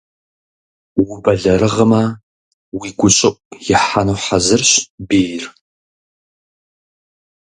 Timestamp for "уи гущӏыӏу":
2.77-3.41